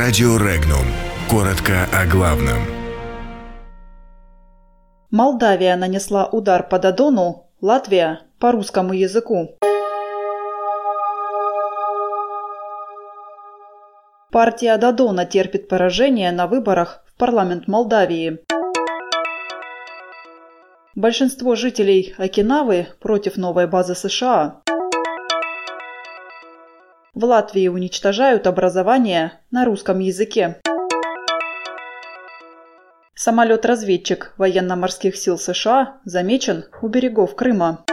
[0.00, 0.86] Радио Регнум.
[1.28, 2.58] Коротко о главном.
[5.10, 9.58] Молдавия нанесла удар по Додону, Латвия– по русскому языку.
[14.30, 18.38] Партия Додона терпит поражение на выборах в парламент Молдавии.
[20.94, 24.62] Большинство жителей Окинавы против новой базы США.
[27.18, 30.60] В Латвии уничтожают образование на русском языке.
[33.16, 37.84] Самолет-разведчик военно-морских сил США замечен у берегов Крыма.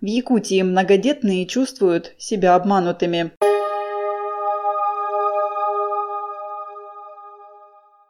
[0.00, 3.30] В Якутии многодетные чувствуют себя обманутыми.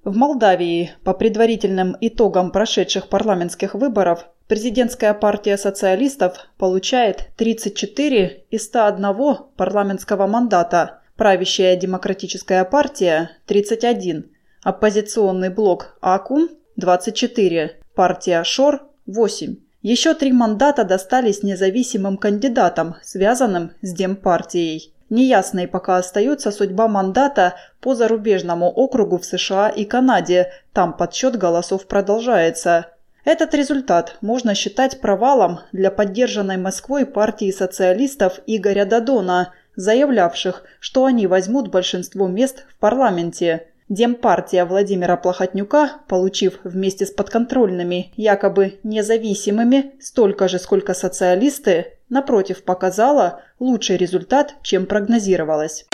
[0.02, 9.36] В Молдавии, по предварительным итогам прошедших парламентских выборов, президентская партия социалистов получает 34 из 101
[9.56, 14.30] парламентского мандата, правящая демократическая партия– 31,
[14.62, 19.56] оппозиционный блок АКУМ– 24, партия ШОР– 8.
[19.80, 24.92] Еще три мандата достались независимым кандидатам, связанным с Демпартией.
[25.08, 31.86] Неясной пока остается судьба мандата по зарубежному округу в США и Канаде, там подсчет голосов
[31.86, 32.88] продолжается.
[33.24, 41.28] Этот результат можно считать провалом для поддержанной Москвой партии социалистов Игоря Дадона, заявлявших, что они
[41.28, 43.68] возьмут большинство мест в парламенте.
[43.88, 53.42] Демпартия Владимира Плохотнюка, получив вместе с подконтрольными, якобы независимыми, столько же, сколько социалисты, напротив, показала
[53.60, 55.86] лучший результат, чем прогнозировалось.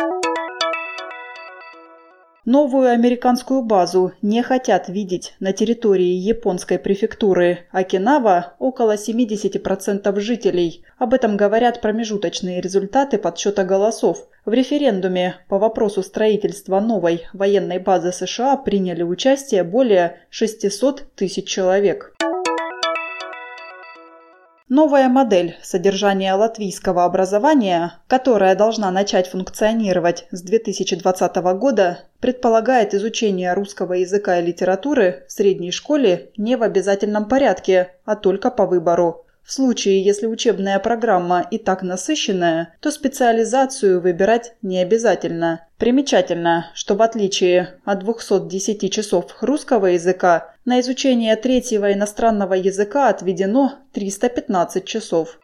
[2.51, 10.83] Новую американскую базу не хотят видеть на территории японской префектуры Окинава около 70% жителей.
[10.97, 14.27] Об этом говорят промежуточные результаты подсчета голосов.
[14.47, 22.15] В референдуме по вопросу строительства новой военной базы США приняли участие более 600 тысяч человек.
[24.71, 33.95] Новая модель содержания латвийского образования, которая должна начать функционировать с 2020 года, предполагает изучение русского
[33.95, 39.25] языка и литературы в средней школе не в обязательном порядке, а только по выбору.
[39.49, 45.67] В случае, если учебная программа и так насыщенная, то специализацию выбирать не обязательно.
[45.79, 53.77] Примечательно, что в отличие от 210 часов русского языка, на изучение третьего иностранного языка отведено
[53.95, 55.41] 315 часов.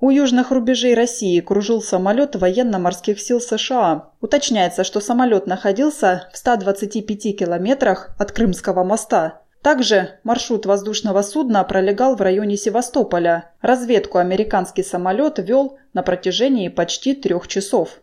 [0.00, 4.10] У южных рубежей России кружил самолет военно-морских сил США.
[4.20, 9.40] Уточняется, что самолет находился в 125 километрах от Крымского моста.
[9.62, 13.50] Также маршрут воздушного судна пролегал в районе Севастополя.
[13.60, 18.00] Разведку американский самолет вел на протяжении почти трех часов.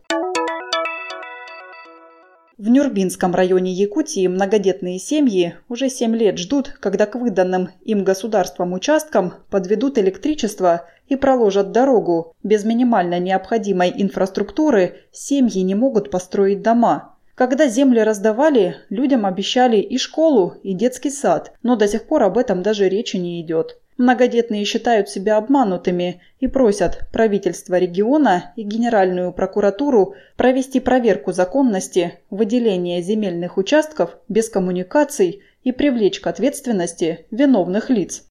[2.58, 8.72] В Нюрбинском районе Якутии многодетные семьи уже 7 лет ждут, когда к выданным им государством
[8.72, 12.34] участкам подведут электричество и проложат дорогу.
[12.44, 17.15] Без минимально необходимой инфраструктуры семьи не могут построить дома.
[17.36, 22.38] Когда земли раздавали, людям обещали и школу, и детский сад, но до сих пор об
[22.38, 23.78] этом даже речи не идет.
[23.98, 33.02] Многодетные считают себя обманутыми и просят правительство региона и Генеральную прокуратуру провести проверку законности выделения
[33.02, 38.24] земельных участков без коммуникаций и привлечь к ответственности виновных лиц.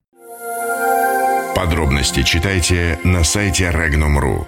[1.55, 4.47] Подробности читайте на сайте Regnum.ru.